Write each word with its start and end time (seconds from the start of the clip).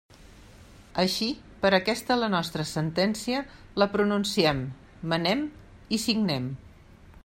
Així 1.03 1.27
per 1.65 1.71
aquesta 1.77 2.17
la 2.23 2.29
nostra 2.37 2.65
sentència, 2.71 3.45
la 3.83 3.89
pronunciem, 3.97 4.67
manem 5.15 5.49
i 5.99 6.03
signem. 6.07 6.51